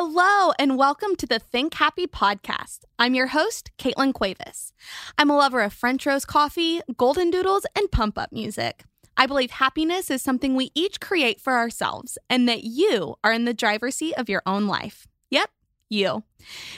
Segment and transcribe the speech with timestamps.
[0.00, 2.84] Hello, and welcome to the Think Happy podcast.
[3.00, 4.72] I'm your host, Caitlin Cuevas.
[5.18, 8.84] I'm a lover of French roast coffee, golden doodles, and pump up music.
[9.16, 13.44] I believe happiness is something we each create for ourselves, and that you are in
[13.44, 15.08] the driver's seat of your own life.
[15.30, 15.50] Yep,
[15.88, 16.22] you.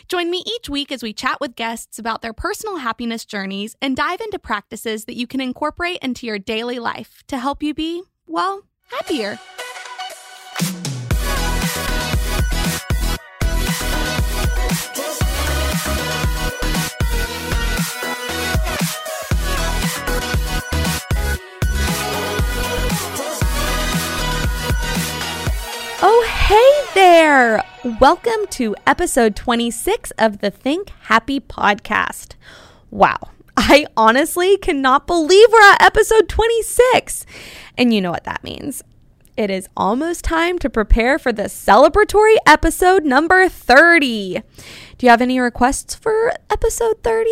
[0.09, 3.99] Join me each week as we chat with guests about their personal happiness journeys and
[3.99, 8.03] dive into practices that you can incorporate into your daily life to help you be,
[8.27, 9.39] well, happier.
[26.95, 27.63] There!
[28.01, 32.35] Welcome to episode 26 of the Think Happy podcast.
[32.91, 33.19] Wow,
[33.57, 37.27] I honestly cannot believe we're at episode 26.
[37.79, 38.83] And you know what that means.
[39.37, 44.43] It is almost time to prepare for the celebratory episode number 30.
[44.99, 47.31] Do you have any requests for episode 30?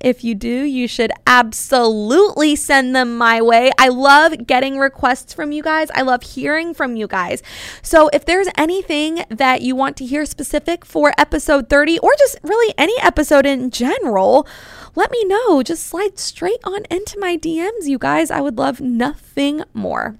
[0.00, 3.70] If you do, you should absolutely send them my way.
[3.78, 5.88] I love getting requests from you guys.
[5.94, 7.42] I love hearing from you guys.
[7.82, 12.38] So, if there's anything that you want to hear specific for episode 30 or just
[12.42, 14.46] really any episode in general,
[14.94, 15.62] let me know.
[15.62, 18.30] Just slide straight on into my DMs, you guys.
[18.30, 20.18] I would love nothing more.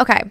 [0.00, 0.30] Okay,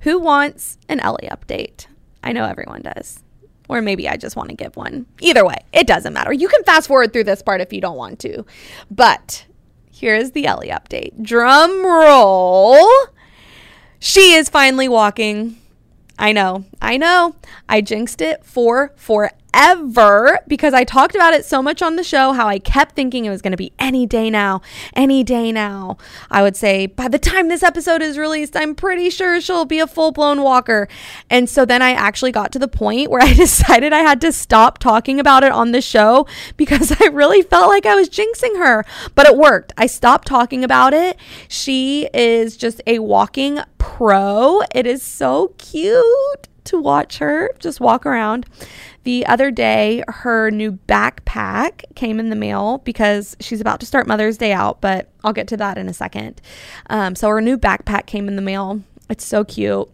[0.00, 1.86] who wants an Ellie update?
[2.22, 3.23] I know everyone does.
[3.68, 5.06] Or maybe I just want to give one.
[5.20, 6.32] Either way, it doesn't matter.
[6.32, 8.44] You can fast forward through this part if you don't want to.
[8.90, 9.46] But
[9.90, 11.22] here's the Ellie update.
[11.22, 12.86] Drum roll.
[13.98, 15.58] She is finally walking.
[16.18, 16.64] I know.
[16.82, 17.36] I know.
[17.68, 22.02] I jinxed it for forever ever because I talked about it so much on the
[22.02, 24.60] show how I kept thinking it was going to be any day now,
[24.94, 25.96] any day now.
[26.30, 29.78] I would say by the time this episode is released, I'm pretty sure she'll be
[29.78, 30.88] a full blown walker.
[31.30, 34.32] And so then I actually got to the point where I decided I had to
[34.32, 38.58] stop talking about it on the show because I really felt like I was jinxing
[38.58, 38.84] her.
[39.14, 39.72] But it worked.
[39.78, 41.16] I stopped talking about it.
[41.48, 44.62] She is just a walking pro.
[44.74, 48.46] It is so cute to watch her just walk around.
[49.04, 54.06] The other day, her new backpack came in the mail because she's about to start
[54.06, 56.40] Mother's Day out, but I'll get to that in a second.
[56.88, 58.82] Um, so, her new backpack came in the mail.
[59.10, 59.88] It's so cute.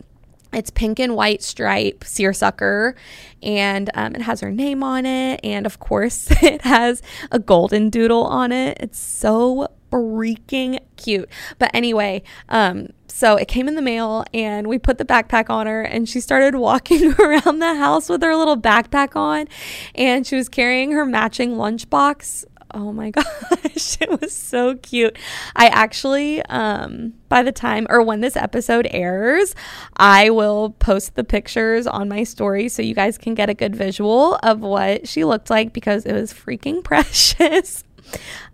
[0.52, 2.94] It's pink and white stripe seersucker,
[3.42, 5.40] and um, it has her name on it.
[5.44, 8.78] And of course, it has a golden doodle on it.
[8.80, 11.28] It's so freaking cute.
[11.58, 15.66] But anyway, um, so it came in the mail and we put the backpack on
[15.66, 19.46] her and she started walking around the house with her little backpack on
[19.94, 22.44] and she was carrying her matching lunchbox.
[22.72, 25.18] Oh my gosh, it was so cute.
[25.56, 29.54] I actually, um, by the time or when this episode airs,
[29.96, 33.74] I will post the pictures on my story so you guys can get a good
[33.74, 37.84] visual of what she looked like because it was freaking precious.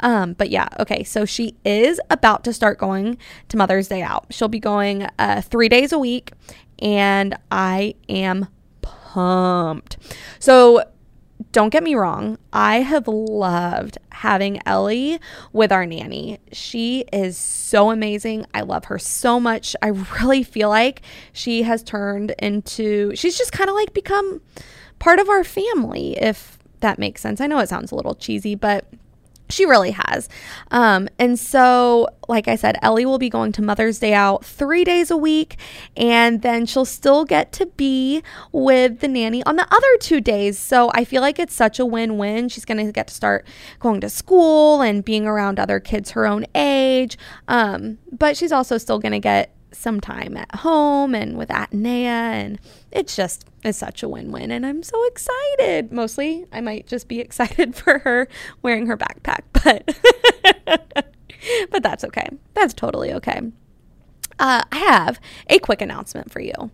[0.00, 1.04] Um, but yeah, okay.
[1.04, 3.18] So she is about to start going
[3.48, 4.26] to Mother's Day out.
[4.30, 6.32] She'll be going uh, three days a week,
[6.78, 8.48] and I am
[8.82, 9.96] pumped.
[10.38, 10.82] So
[11.52, 15.18] don't get me wrong, I have loved having Ellie
[15.52, 16.38] with our nanny.
[16.52, 18.46] She is so amazing.
[18.54, 19.76] I love her so much.
[19.82, 21.02] I really feel like
[21.32, 24.40] she has turned into, she's just kind of like become
[24.98, 27.40] part of our family, if that makes sense.
[27.40, 28.86] I know it sounds a little cheesy, but
[29.48, 30.28] she really has.
[30.70, 34.84] Um, and so, like I said, Ellie will be going to Mother's Day out three
[34.84, 35.56] days a week,
[35.96, 40.58] and then she'll still get to be with the nanny on the other two days.
[40.58, 42.48] So I feel like it's such a win win.
[42.48, 43.46] She's going to get to start
[43.78, 47.16] going to school and being around other kids her own age.
[47.48, 52.06] Um, but she's also still going to get some time at home and with Atenea
[52.06, 52.58] and
[52.90, 55.92] it's just it's such a win-win and I'm so excited.
[55.92, 58.28] Mostly I might just be excited for her
[58.62, 61.12] wearing her backpack, but
[61.70, 62.28] but that's okay.
[62.54, 63.40] That's totally okay.
[64.38, 66.70] Uh, I have a quick announcement for you.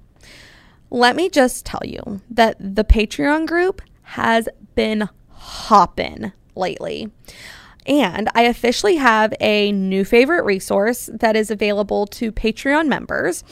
[0.90, 7.10] Let me just tell you that the Patreon group has been hopping lately.
[7.86, 13.42] And I officially have a new favorite resource that is available to Patreon members.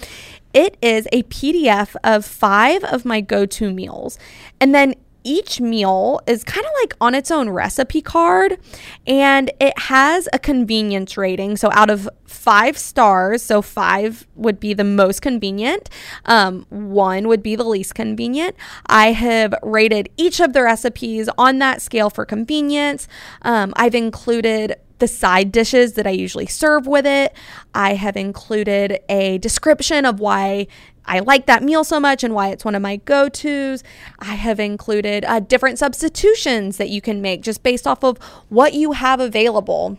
[0.53, 4.19] It is a PDF of five of my go to meals.
[4.61, 4.95] And then
[5.25, 8.59] each meal is kind of like on its own recipe card
[9.07, 11.57] and it has a convenience rating.
[11.57, 15.91] So, out of five stars, so five would be the most convenient,
[16.25, 18.57] um, one would be the least convenient.
[18.87, 23.09] I have rated each of the recipes on that scale for convenience.
[23.43, 27.35] Um, I've included the side dishes that I usually serve with it.
[27.75, 30.69] I have included a description of why
[31.05, 33.83] I like that meal so much and why it's one of my go tos.
[34.19, 38.19] I have included uh, different substitutions that you can make just based off of
[38.49, 39.99] what you have available.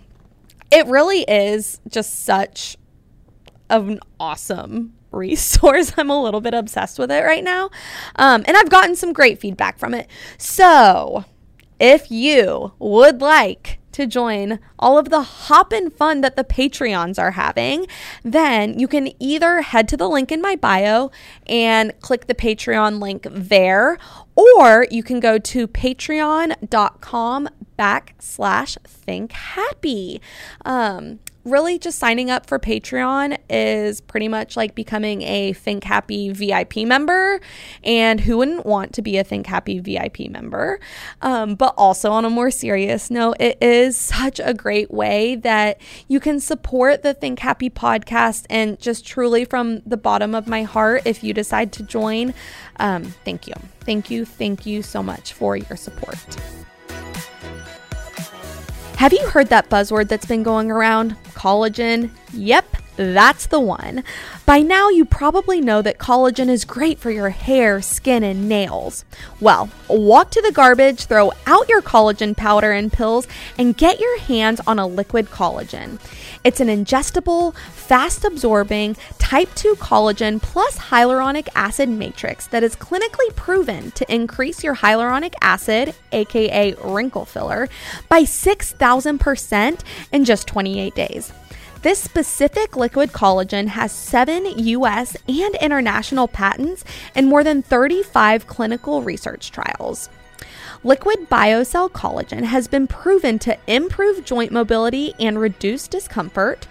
[0.72, 2.78] It really is just such
[3.70, 5.94] an awesome resource.
[5.98, 7.70] I'm a little bit obsessed with it right now.
[8.16, 10.08] Um, and I've gotten some great feedback from it.
[10.38, 11.26] So
[11.80, 17.20] if you would like to join all of the hop and fun that the Patreons
[17.20, 17.88] are having,
[18.24, 21.12] then you can either head to the link in my bio
[21.48, 23.98] and click the Patreon link there,
[24.36, 30.22] or you can go to patreon.com backslash think happy.
[30.66, 36.32] Um, really just signing up for Patreon is pretty much like becoming a Think Happy
[36.32, 37.40] VIP member.
[37.84, 40.80] And who wouldn't want to be a Think Happy VIP member?
[41.22, 45.80] Um, but also, on a more serious note, it is such a great way that
[46.08, 48.46] you can support the Think Happy podcast.
[48.50, 52.34] And just truly from the bottom of my heart, if you decide to join,
[52.78, 53.54] um, thank you.
[53.82, 54.26] Thank you.
[54.26, 56.18] Thank you so much for your support.
[58.98, 61.16] Have you heard that buzzword that's been going around?
[61.42, 62.12] Collagen?
[62.34, 64.04] Yep, that's the one.
[64.46, 69.06] By now, you probably know that collagen is great for your hair, skin, and nails.
[69.40, 73.28] Well, walk to the garbage, throw out your collagen powder and pills,
[73.58, 76.00] and get your hands on a liquid collagen.
[76.44, 83.36] It's an ingestible, fast absorbing type 2 collagen plus hyaluronic acid matrix that is clinically
[83.36, 87.70] proven to increase your hyaluronic acid, aka wrinkle filler,
[88.10, 89.80] by 6,000%
[90.12, 91.32] in just 28 days.
[91.82, 96.84] This specific liquid collagen has seven US and international patents
[97.16, 100.08] and more than 35 clinical research trials.
[100.84, 106.68] Liquid BioCell collagen has been proven to improve joint mobility and reduce discomfort,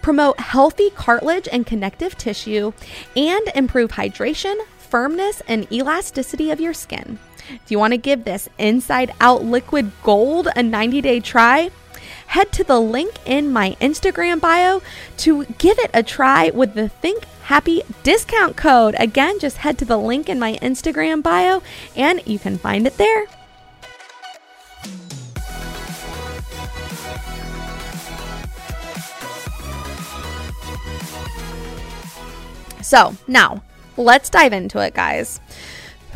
[0.00, 2.72] promote healthy cartilage and connective tissue,
[3.14, 7.18] and improve hydration, firmness, and elasticity of your skin.
[7.50, 11.70] If you want to give this inside out liquid gold a 90 day try,
[12.34, 14.82] head to the link in my Instagram bio
[15.16, 18.96] to give it a try with the Think Happy discount code.
[18.98, 21.62] Again, just head to the link in my Instagram bio
[21.94, 23.26] and you can find it there.
[32.82, 33.62] So, now
[33.96, 35.38] let's dive into it, guys.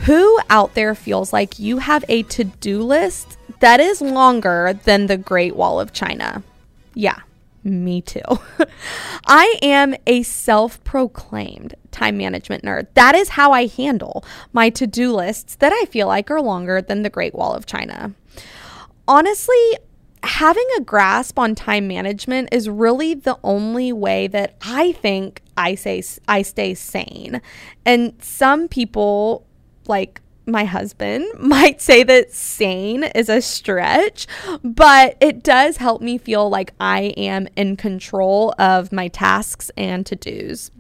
[0.07, 5.07] Who out there feels like you have a to do list that is longer than
[5.07, 6.43] the Great Wall of China.
[6.95, 7.21] Yeah,
[7.65, 8.21] me too.
[9.27, 12.87] I am a self proclaimed time management nerd.
[12.95, 16.81] That is how I handle my to do lists that I feel like are longer
[16.81, 18.15] than the Great Wall of China.
[19.07, 19.77] Honestly,
[20.23, 25.75] having a grasp on time management is really the only way that I think I
[25.75, 27.41] say I stay sane.
[27.85, 29.47] And some people
[29.87, 34.27] like my husband might say that sane is a stretch,
[34.65, 40.05] but it does help me feel like I am in control of my tasks and
[40.07, 40.71] to dos.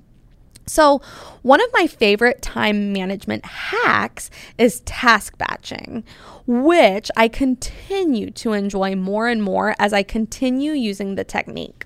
[0.67, 1.01] So,
[1.43, 6.05] one of my favorite time management hacks is task batching,
[6.47, 11.78] which I continue to enjoy more and more as I continue using the technique.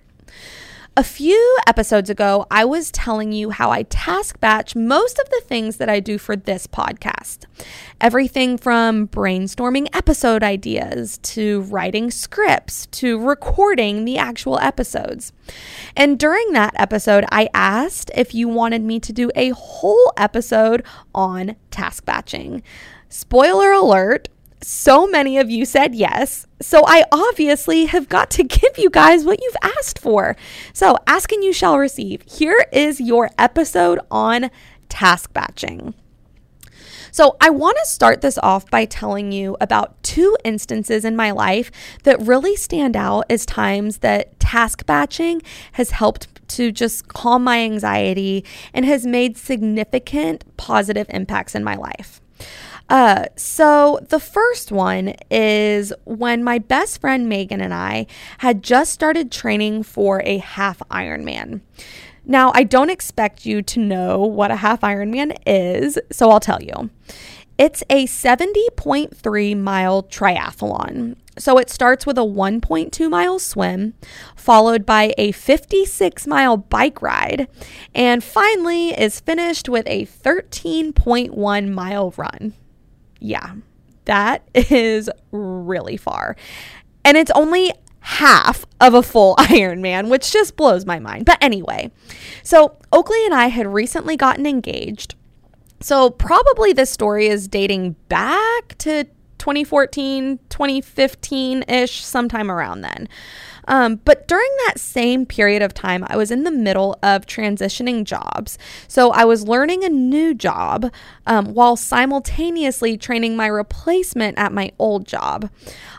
[0.95, 5.41] A few episodes ago, I was telling you how I task batch most of the
[5.43, 7.47] things that I do for this podcast.
[7.99, 15.33] Everything from brainstorming episode ideas to writing scripts to recording the actual episodes.
[15.97, 20.85] And during that episode, I asked if you wanted me to do a whole episode
[21.15, 22.63] on task batching.
[23.09, 24.29] Spoiler alert,
[24.63, 26.47] so many of you said yes.
[26.61, 30.37] So I obviously have got to give you guys what you've asked for.
[30.73, 32.23] So, ask and you shall receive.
[32.27, 34.51] Here is your episode on
[34.89, 35.95] task batching.
[37.11, 41.31] So, I want to start this off by telling you about two instances in my
[41.31, 41.71] life
[42.05, 45.43] that really stand out as times that task batching
[45.73, 51.75] has helped to just calm my anxiety and has made significant positive impacts in my
[51.75, 52.21] life.
[52.89, 58.07] Uh, so the first one is when my best friend Megan and I
[58.39, 61.61] had just started training for a half Ironman.
[62.25, 66.63] Now, I don't expect you to know what a half Ironman is, so I'll tell
[66.63, 66.91] you.
[67.59, 71.17] It's a 70.3 mile triathlon.
[71.39, 73.95] So it starts with a 1.2 mile swim,
[74.37, 77.49] followed by a 56 mile bike ride,
[77.95, 82.55] and finally is finished with a 13.1 mile run
[83.23, 83.55] yeah,
[84.05, 86.37] that is really far.
[87.05, 91.25] And it's only half of a full Ironman, which just blows my mind.
[91.25, 91.91] But anyway,
[92.43, 95.15] so Oakley and I had recently gotten engaged.
[95.81, 99.05] So probably this story is dating back to
[99.39, 103.09] 2014, 2015 ish, sometime around then.
[103.69, 108.05] Um, but during that same period of time, I was in the middle of transitioning
[108.05, 108.59] jobs.
[108.89, 110.93] So I was learning a new job
[111.27, 115.51] um, while simultaneously training my replacement at my old job.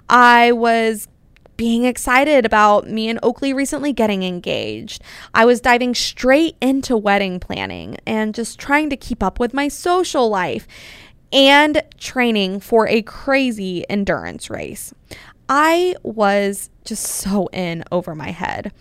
[0.10, 1.08] I was
[1.55, 5.03] being excited about me and Oakley recently getting engaged.
[5.34, 9.67] I was diving straight into wedding planning and just trying to keep up with my
[9.67, 10.67] social life
[11.32, 14.93] and training for a crazy endurance race.
[15.50, 18.71] I was just so in over my head.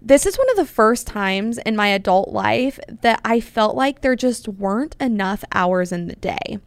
[0.00, 4.00] This is one of the first times in my adult life that I felt like
[4.00, 6.58] there just weren't enough hours in the day.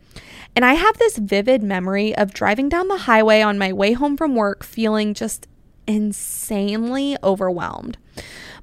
[0.55, 4.17] And I have this vivid memory of driving down the highway on my way home
[4.17, 5.47] from work feeling just
[5.85, 7.97] insanely overwhelmed.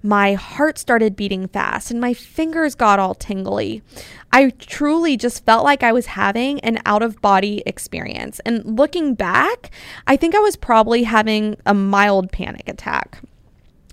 [0.04, 3.82] My heart started beating fast and my fingers got all tingly.
[4.30, 8.38] I truly just felt like I was having an out of body experience.
[8.40, 9.70] And looking back,
[10.06, 13.22] I think I was probably having a mild panic attack.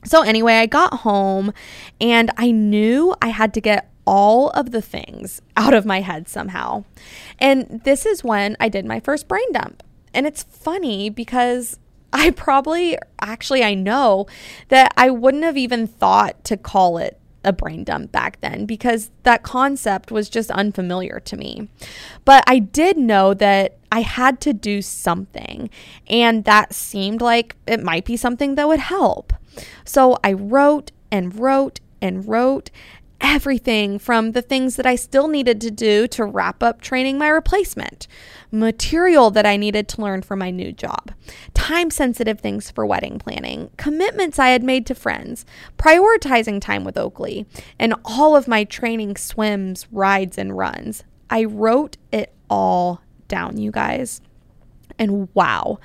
[0.03, 1.53] So, anyway, I got home
[2.01, 6.27] and I knew I had to get all of the things out of my head
[6.27, 6.84] somehow.
[7.39, 9.82] And this is when I did my first brain dump.
[10.13, 11.80] And it's funny because
[12.13, 14.27] I probably, actually, I know
[14.70, 19.10] that I wouldn't have even thought to call it a brain dump back then because
[19.24, 21.70] that concept was just unfamiliar to me.
[22.25, 25.70] But I did know that I had to do something,
[26.08, 29.34] and that seemed like it might be something that would help.
[29.86, 32.72] So I wrote and wrote and wrote
[33.22, 37.30] everything from the things that I still needed to do to wrap up training my
[37.30, 38.08] replacement,
[38.51, 41.13] material that I needed to learn for my new job,
[41.54, 45.46] time sensitive things for wedding planning, commitments I had made to friends,
[45.78, 47.46] prioritizing time with Oakley,
[47.80, 51.04] and all of my training swims, rides, and runs.
[51.30, 54.22] I wrote it all down, you guys.
[55.00, 55.80] And wow,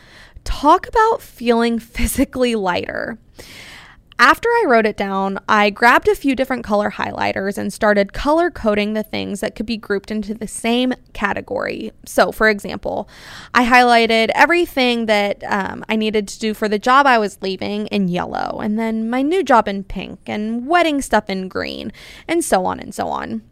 [0.44, 3.18] talk about feeling physically lighter.
[4.18, 8.50] After I wrote it down, I grabbed a few different color highlighters and started color
[8.50, 11.92] coding the things that could be grouped into the same category.
[12.06, 13.10] So, for example,
[13.52, 17.88] I highlighted everything that um, I needed to do for the job I was leaving
[17.88, 21.92] in yellow, and then my new job in pink, and wedding stuff in green,
[22.26, 23.42] and so on and so on.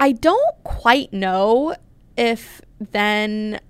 [0.00, 1.76] I don't quite know
[2.16, 3.60] if then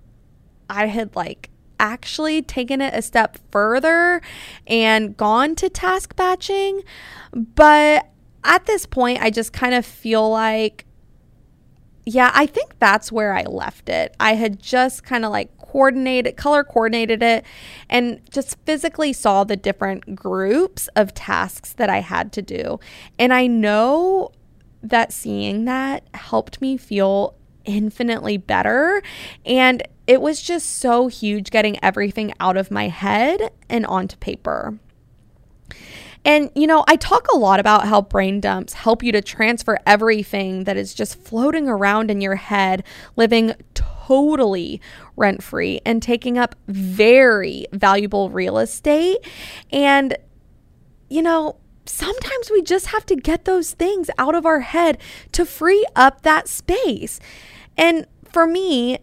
[0.71, 4.21] I had like actually taken it a step further
[4.67, 6.83] and gone to task batching.
[7.33, 8.09] But
[8.45, 10.87] at this point, I just kind of feel like,
[12.07, 14.15] yeah, I think that's where I left it.
[14.19, 17.45] I had just kind of like coordinated, color coordinated it,
[17.91, 22.81] and just physically saw the different groups of tasks that I had to do.
[23.19, 24.33] And I know
[24.83, 27.35] that seeing that helped me feel
[27.69, 29.03] infinitely better.
[29.47, 34.79] And it was just so huge getting everything out of my head and onto paper.
[36.25, 39.79] And, you know, I talk a lot about how brain dumps help you to transfer
[39.87, 42.85] everything that is just floating around in your head,
[43.17, 44.81] living totally
[45.17, 49.19] rent free and taking up very valuable real estate.
[49.71, 50.17] And,
[51.09, 54.99] you know, sometimes we just have to get those things out of our head
[55.33, 57.21] to free up that space.
[57.79, 58.99] And for me,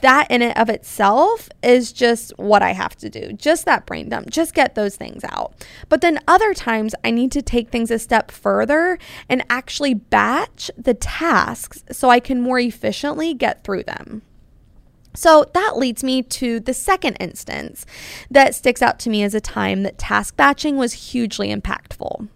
[0.00, 3.32] that in it of itself is just what I have to do.
[3.32, 5.54] Just that brain dump, just get those things out.
[5.88, 8.98] But then other times I need to take things a step further
[9.28, 14.22] and actually batch the tasks so I can more efficiently get through them.
[15.14, 17.84] So that leads me to the second instance
[18.30, 22.28] that sticks out to me as a time that task batching was hugely impactful.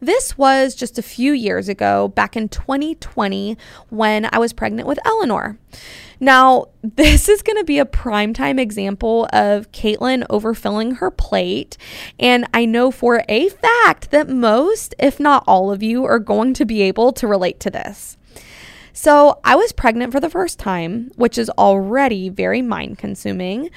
[0.00, 3.56] This was just a few years ago, back in 2020,
[3.88, 5.58] when I was pregnant with Eleanor.
[6.18, 11.76] Now, this is going to be a primetime example of Caitlin overfilling her plate.
[12.18, 16.54] And I know for a fact that most, if not all of you, are going
[16.54, 18.16] to be able to relate to this.
[18.92, 23.70] So, I was pregnant for the first time, which is already very mind consuming.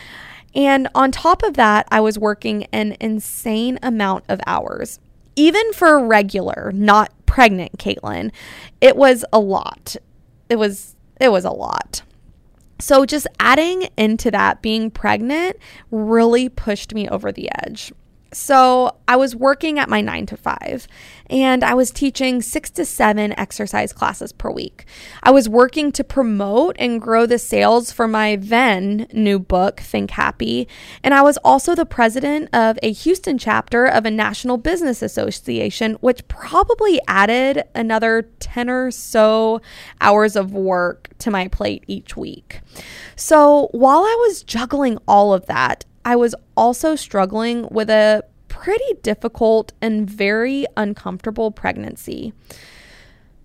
[0.53, 4.99] And on top of that, I was working an insane amount of hours
[5.35, 8.31] even for regular, not pregnant Caitlin,
[8.81, 9.95] it was a lot.
[10.49, 12.01] It was it was a lot.
[12.79, 15.57] So just adding into that being pregnant
[15.91, 17.93] really pushed me over the edge.
[18.35, 20.89] So I was working at my nine to five
[21.29, 24.83] and I was teaching six to seven exercise classes per week.
[25.23, 30.11] I was working to promote and grow the sales for my then new book, Think
[30.11, 30.67] Happy.
[31.01, 35.93] And I was also the president of a Houston chapter of a national business association,
[36.01, 39.61] which probably added another 10 or so
[40.01, 42.59] hours of work to my plate each week.
[43.15, 48.93] So while I was juggling all of that, I was also struggling with a pretty
[49.01, 52.31] difficult and very uncomfortable pregnancy.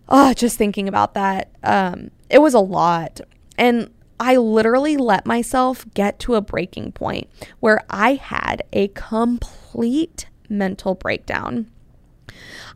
[0.09, 3.21] Oh, just thinking about that, um, it was a lot.
[3.57, 3.91] And
[4.21, 7.29] I literally let myself get to a breaking point
[7.61, 11.71] where I had a complete mental breakdown.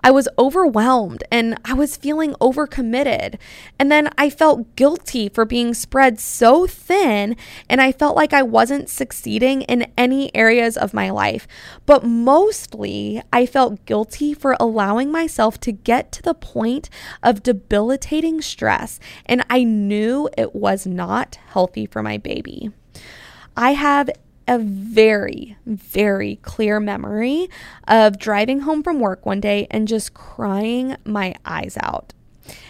[0.03, 3.39] I was overwhelmed and I was feeling overcommitted.
[3.79, 7.37] And then I felt guilty for being spread so thin,
[7.71, 11.49] and I felt like I wasn't succeeding in any areas of my life.
[11.87, 16.91] But mostly, I felt guilty for allowing myself to get to the point
[17.23, 22.71] of debilitating stress, and I knew it was not healthy for my baby.
[23.57, 24.11] I have
[24.47, 27.49] a very, very clear memory
[27.89, 32.13] of driving home from work one day and just crying my eyes out.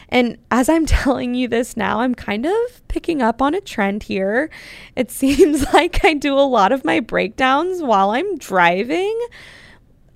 [0.09, 4.05] And as I'm telling you this now, I'm kind of picking up on a trend
[4.05, 4.51] here.
[4.97, 9.19] It seems like I do a lot of my breakdowns while I'm driving.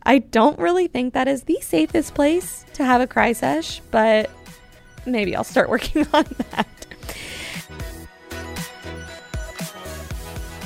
[0.05, 4.31] I don't really think that is the safest place to have a cry sesh, but
[5.05, 6.67] maybe I'll start working on that.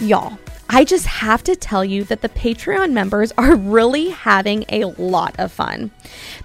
[0.01, 0.37] Y'all,
[0.75, 5.35] I just have to tell you that the Patreon members are really having a lot
[5.39, 5.91] of fun.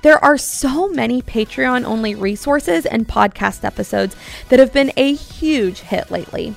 [0.02, 4.18] There are so many Patreon only resources and podcast episodes
[4.50, 6.54] that have been a huge hit lately.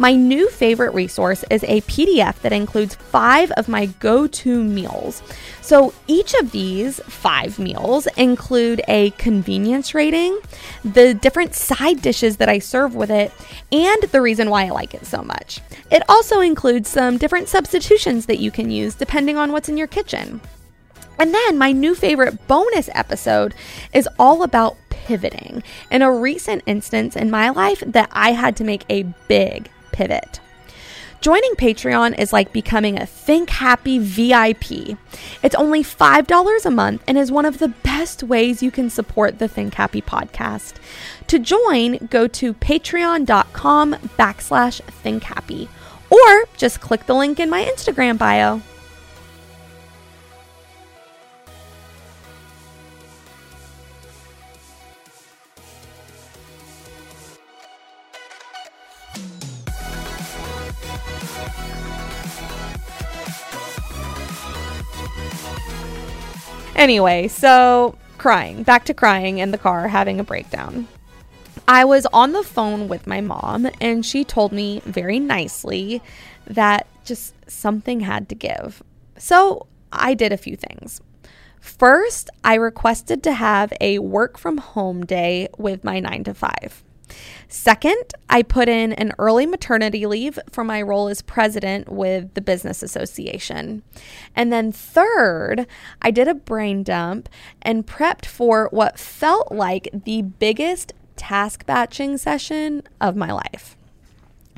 [0.00, 5.22] My new favorite resource is a PDF that includes five of my go to meals.
[5.60, 10.40] So each of these five meals include a convenience rating,
[10.82, 13.30] the different side dishes that I serve with it,
[13.70, 15.60] and the reason why I like it so much.
[15.90, 19.86] It also includes some different substitutions that you can use depending on what's in your
[19.86, 20.40] kitchen.
[21.18, 23.54] And then my new favorite bonus episode
[23.92, 28.64] is all about pivoting in a recent instance in my life that I had to
[28.64, 30.40] make a big pivot.
[31.20, 34.96] Joining Patreon is like becoming a Think Happy VIP.
[35.42, 39.38] It's only $5 a month and is one of the best ways you can support
[39.38, 40.76] the Think Happy podcast.
[41.26, 45.68] To join, go to patreon.com backslash Think Happy
[46.08, 48.62] or just click the link in my Instagram bio.
[66.80, 70.88] Anyway, so crying, back to crying in the car, having a breakdown.
[71.68, 76.00] I was on the phone with my mom, and she told me very nicely
[76.46, 78.82] that just something had to give.
[79.18, 81.02] So I did a few things.
[81.60, 86.82] First, I requested to have a work from home day with my nine to five.
[87.52, 92.40] Second, I put in an early maternity leave for my role as president with the
[92.40, 93.82] business association.
[94.36, 95.66] And then third,
[96.00, 97.28] I did a brain dump
[97.60, 103.76] and prepped for what felt like the biggest task batching session of my life.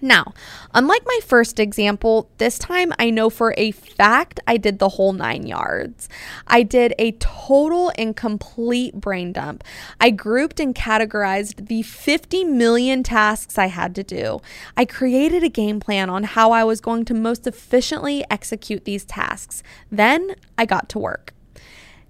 [0.05, 0.35] Now,
[0.75, 5.12] unlike my first example, this time I know for a fact I did the whole
[5.12, 6.09] nine yards.
[6.49, 9.62] I did a total and complete brain dump.
[10.01, 14.41] I grouped and categorized the 50 million tasks I had to do.
[14.77, 19.05] I created a game plan on how I was going to most efficiently execute these
[19.05, 19.62] tasks.
[19.93, 21.33] Then I got to work.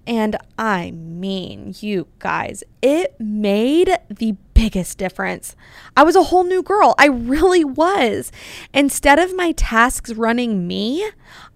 [0.05, 5.55] And I mean, you guys, it made the biggest difference.
[5.95, 6.95] I was a whole new girl.
[6.97, 8.31] I really was.
[8.73, 11.09] Instead of my tasks running me,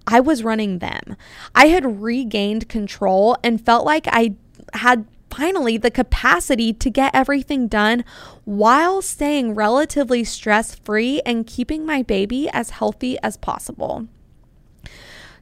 [0.05, 1.15] I was running them.
[1.53, 4.35] I had regained control and felt like I
[4.73, 8.03] had finally the capacity to get everything done
[8.45, 14.07] while staying relatively stress free and keeping my baby as healthy as possible.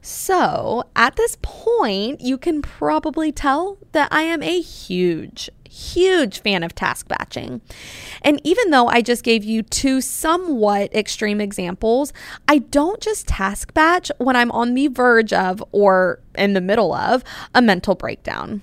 [0.02, 6.62] So, at this point, you can probably tell that I am a huge, huge fan
[6.62, 7.60] of task batching.
[8.22, 12.12] And even though I just gave you two somewhat extreme examples,
[12.48, 16.94] I don't just task batch when I'm on the verge of or in the middle
[16.94, 17.22] of
[17.54, 18.62] a mental breakdown.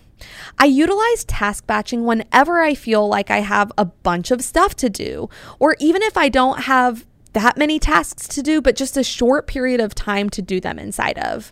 [0.57, 4.89] I utilize task batching whenever I feel like I have a bunch of stuff to
[4.89, 9.03] do, or even if I don't have that many tasks to do, but just a
[9.03, 11.51] short period of time to do them inside of.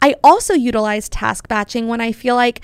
[0.00, 2.60] I also utilize task batching when I feel like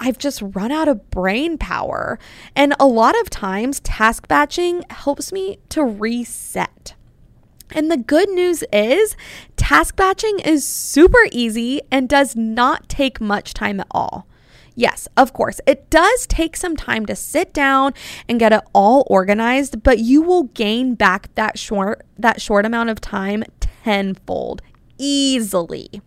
[0.00, 2.18] I've just run out of brain power.
[2.56, 6.94] And a lot of times, task batching helps me to reset.
[7.72, 9.14] And the good news is,
[9.56, 14.26] task batching is super easy and does not take much time at all.
[14.74, 17.92] Yes, of course, it does take some time to sit down
[18.28, 22.88] and get it all organized, but you will gain back that short that short amount
[22.88, 24.62] of time tenfold
[24.96, 26.00] easily.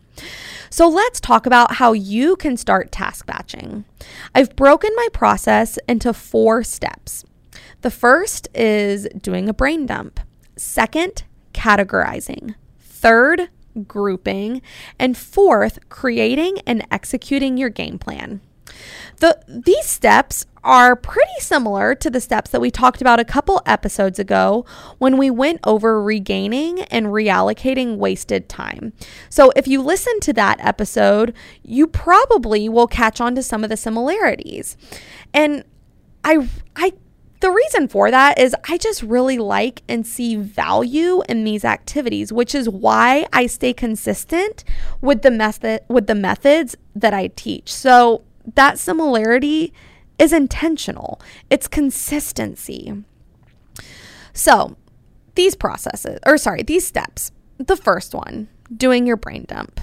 [0.69, 3.85] So let's talk about how you can start task batching.
[4.33, 7.25] I've broken my process into four steps.
[7.81, 10.19] The first is doing a brain dump.
[10.55, 11.23] Second,
[11.53, 12.55] categorizing.
[12.79, 13.49] Third,
[13.87, 14.61] grouping.
[14.97, 18.41] And fourth, creating and executing your game plan.
[19.17, 23.61] The, these steps are pretty similar to the steps that we talked about a couple
[23.65, 24.65] episodes ago
[24.97, 28.93] when we went over regaining and reallocating wasted time.
[29.29, 33.69] So, if you listen to that episode, you probably will catch on to some of
[33.69, 34.77] the similarities.
[35.33, 35.63] And
[36.23, 36.93] I, I,
[37.41, 42.31] the reason for that is I just really like and see value in these activities,
[42.31, 44.63] which is why I stay consistent
[45.01, 47.73] with the method with the methods that I teach.
[47.73, 48.23] So,
[48.55, 49.73] that similarity
[50.19, 53.03] is intentional, it's consistency.
[54.33, 54.75] So,
[55.35, 57.31] these processes, or sorry, these steps.
[57.57, 59.79] The first one, doing your brain dump.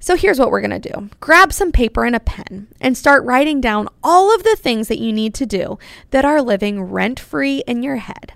[0.00, 3.24] So here's what we're going to do grab some paper and a pen and start
[3.24, 5.78] writing down all of the things that you need to do
[6.10, 8.32] that are living rent free in your head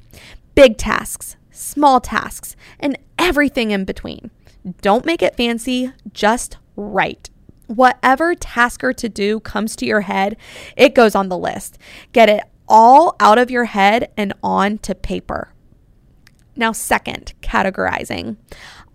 [0.54, 4.30] big tasks, small tasks, and everything in between.
[4.82, 7.30] Don't make it fancy, just write.
[7.66, 10.36] Whatever task or to do comes to your head,
[10.76, 11.78] it goes on the list.
[12.12, 15.52] Get it all out of your head and on to paper.
[16.56, 18.36] Now, second, categorizing.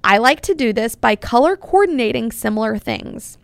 [0.03, 3.37] I like to do this by color coordinating similar things.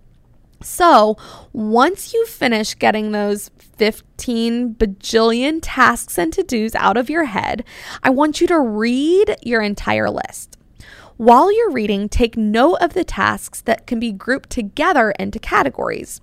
[0.62, 1.18] So,
[1.52, 7.66] once you finish getting those 15 bajillion tasks and to dos out of your head,
[8.02, 10.53] I want you to read your entire list.
[11.18, 16.22] While you're reading, take note of the tasks that can be grouped together into categories.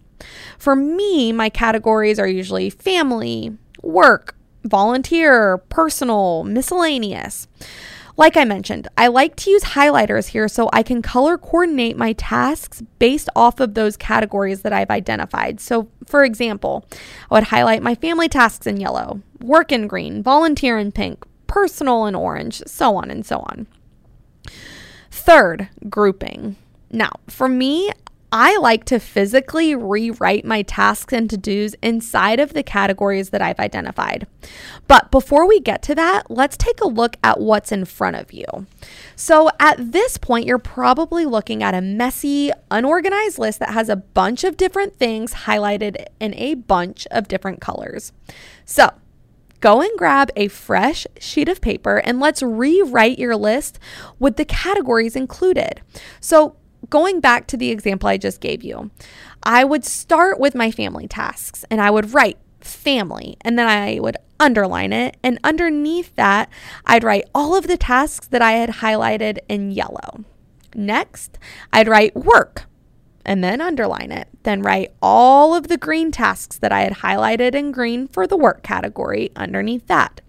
[0.59, 7.47] For me, my categories are usually family, work, volunteer, personal, miscellaneous.
[8.17, 12.13] Like I mentioned, I like to use highlighters here so I can color coordinate my
[12.13, 15.61] tasks based off of those categories that I've identified.
[15.61, 16.85] So, for example,
[17.31, 22.05] I would highlight my family tasks in yellow, work in green, volunteer in pink, personal
[22.05, 23.67] in orange, so on and so on.
[25.21, 26.57] Third, grouping.
[26.91, 27.91] Now, for me,
[28.33, 33.43] I like to physically rewrite my tasks and to dos inside of the categories that
[33.43, 34.27] I've identified.
[34.89, 38.33] But before we get to that, let's take a look at what's in front of
[38.33, 38.47] you.
[39.15, 43.97] So, at this point, you're probably looking at a messy, unorganized list that has a
[43.97, 48.13] bunch of different things highlighted in a bunch of different colors.
[48.65, 48.91] So,
[49.61, 53.79] go and grab a fresh sheet of paper and let's rewrite your list
[54.19, 55.81] with the categories included.
[56.21, 56.57] So,
[56.89, 58.91] going back to the example I just gave you,
[59.43, 64.01] I would start with my family tasks and I would write family and then I
[64.01, 65.17] would underline it.
[65.23, 66.49] And underneath that,
[66.87, 70.25] I'd write all of the tasks that I had highlighted in yellow.
[70.75, 71.39] Next,
[71.73, 72.65] I'd write work
[73.25, 74.29] and then underline it.
[74.43, 78.37] Then write all of the green tasks that I had highlighted in green for the
[78.37, 80.21] work category underneath that.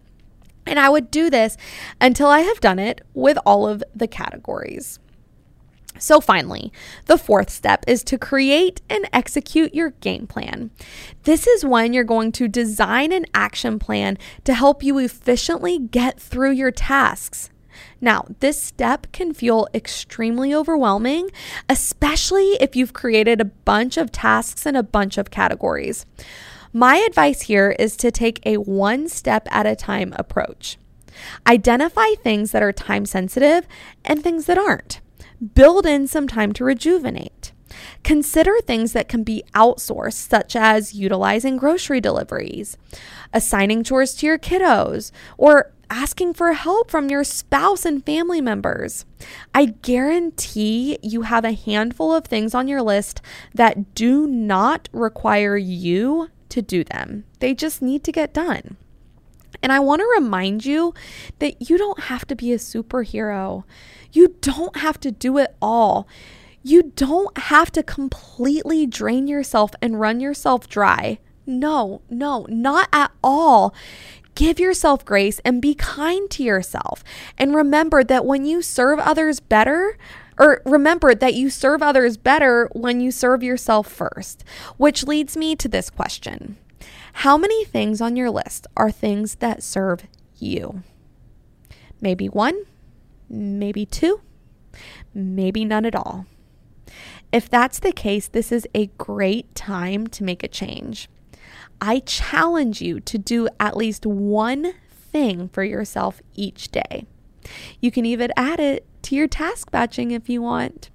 [0.66, 1.58] And I would do this
[2.00, 5.00] until I have done it with all of the categories.
[5.98, 6.72] So, finally,
[7.06, 10.72] the fourth step is to create and execute your game plan.
[11.24, 16.20] This is when you're going to design an action plan to help you efficiently get
[16.20, 17.50] through your tasks.
[18.00, 21.30] Now, this step can feel extremely overwhelming,
[21.70, 26.06] especially if you've created a bunch of tasks and a bunch of categories.
[26.74, 30.78] My advice here is to take a one step at a time approach.
[31.46, 33.68] Identify things that are time sensitive
[34.06, 35.02] and things that aren't.
[35.56, 37.52] Build in some time to rejuvenate.
[38.04, 42.78] Consider things that can be outsourced, such as utilizing grocery deliveries,
[43.34, 49.06] assigning chores to your kiddos, or asking for help from your spouse and family members.
[49.54, 53.22] I guarantee you have a handful of things on your list
[53.54, 58.78] that do not require you to do them, they just need to get done.
[59.64, 60.94] And I want to remind you
[61.40, 63.64] that you don't have to be a superhero.
[64.12, 66.08] You don't have to do it all.
[66.64, 71.20] You don't have to completely drain yourself and run yourself dry.
[71.46, 73.74] No, no, not at all.
[74.36, 77.04] Give yourself grace and be kind to yourself.
[77.38, 79.98] And remember that when you serve others better,
[80.40, 84.44] or remember that you serve others better when you serve yourself first,
[84.78, 86.58] which leads me to this question
[87.14, 90.04] How many things on your list are things that serve
[90.38, 90.84] you?
[92.00, 92.64] Maybe one,
[93.30, 94.22] maybe two,
[95.14, 96.26] maybe none at all.
[97.32, 101.08] If that's the case, this is a great time to make a change.
[101.82, 107.08] I challenge you to do at least one thing for yourself each day.
[107.80, 110.92] You can even add it to your task batching if you want.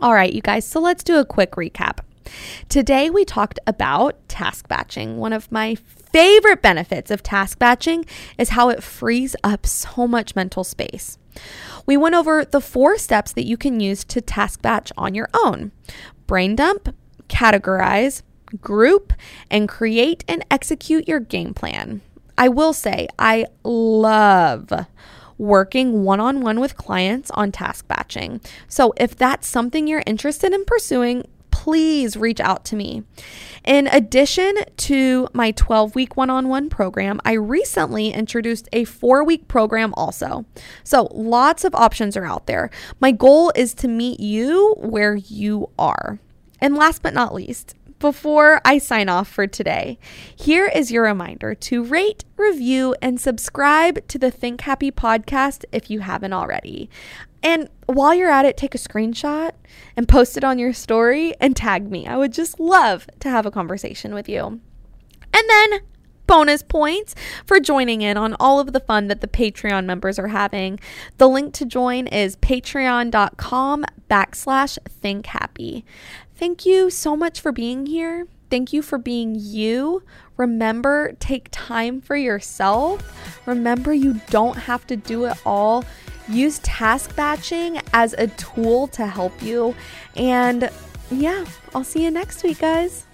[0.00, 1.98] All right, you guys, so let's do a quick recap.
[2.70, 5.18] Today we talked about task batching.
[5.18, 8.06] One of my favorite benefits of task batching
[8.38, 11.18] is how it frees up so much mental space.
[11.84, 15.28] We went over the four steps that you can use to task batch on your
[15.34, 15.72] own
[16.26, 16.94] brain dump,
[17.28, 18.22] categorize,
[18.60, 19.12] group,
[19.50, 22.00] and create and execute your game plan.
[22.36, 24.72] I will say, I love
[25.38, 28.40] working one on one with clients on task batching.
[28.68, 33.04] So if that's something you're interested in pursuing, please reach out to me.
[33.64, 39.24] In addition to my 12 week one on one program, I recently introduced a four
[39.24, 40.44] week program also.
[40.82, 42.70] So lots of options are out there.
[43.00, 46.18] My goal is to meet you where you are.
[46.60, 49.98] And last but not least, before I sign off for today,
[50.36, 55.88] here is your reminder to rate, review, and subscribe to the Think Happy podcast if
[55.88, 56.90] you haven't already.
[57.42, 59.52] And while you're at it, take a screenshot
[59.96, 62.06] and post it on your story and tag me.
[62.06, 64.60] I would just love to have a conversation with you.
[65.32, 65.80] And then
[66.26, 67.14] bonus points
[67.46, 70.80] for joining in on all of the fun that the Patreon members are having.
[71.18, 75.84] The link to join is patreon.com backslash think happy.
[76.34, 78.26] Thank you so much for being here.
[78.50, 80.02] Thank you for being you.
[80.36, 83.40] Remember, take time for yourself.
[83.46, 85.84] Remember, you don't have to do it all
[86.28, 89.74] use task batching as a tool to help you.
[90.16, 90.70] And
[91.10, 93.04] yeah, I'll see you next week, guys.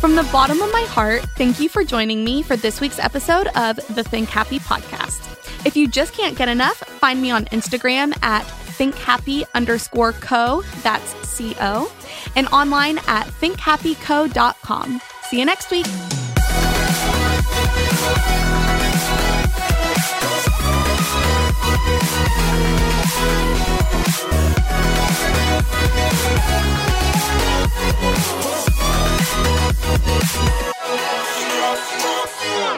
[0.00, 3.48] From the bottom of my heart, thank you for joining me for this week's episode
[3.56, 5.22] of the Think Happy podcast.
[5.66, 11.12] If you just can't get enough, find me on Instagram at thinkhappy underscore co, that's
[11.26, 11.90] C O,
[12.36, 15.00] and online at thinkhappyco.com.
[15.28, 15.86] See you next week.
[32.46, 32.75] Yeah.